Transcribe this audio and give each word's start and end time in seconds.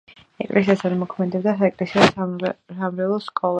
ეკლესიასთან 0.45 0.95
მოქმედებდა 1.01 1.55
საეკლესიო-სამრევლო 1.61 3.23
სკოლა. 3.31 3.49